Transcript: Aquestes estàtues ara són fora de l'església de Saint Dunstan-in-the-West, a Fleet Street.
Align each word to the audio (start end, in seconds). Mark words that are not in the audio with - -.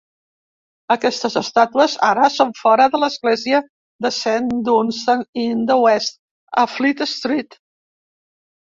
Aquestes 0.93 1.35
estàtues 1.41 1.97
ara 2.07 2.31
són 2.37 2.55
fora 2.61 2.89
de 2.95 3.03
l'església 3.03 3.61
de 4.07 4.13
Saint 4.19 4.51
Dunstan-in-the-West, 4.71 6.21
a 6.65 6.69
Fleet 6.75 7.09
Street. 7.17 7.63